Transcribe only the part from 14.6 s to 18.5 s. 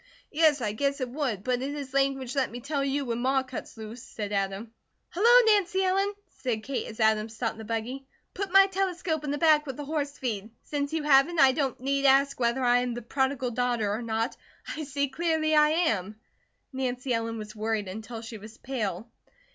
I see clearly I am." Nancy Ellen was worried, until she